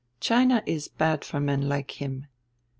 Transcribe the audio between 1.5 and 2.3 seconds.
like him.